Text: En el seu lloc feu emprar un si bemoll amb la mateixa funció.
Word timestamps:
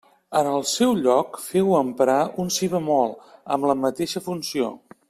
En 0.37 0.47
el 0.51 0.63
seu 0.69 0.95
lloc 1.01 1.37
feu 1.49 1.69
emprar 1.81 2.17
un 2.45 2.51
si 2.57 2.73
bemoll 2.73 3.15
amb 3.57 3.71
la 3.73 3.79
mateixa 3.87 4.27
funció. 4.31 4.77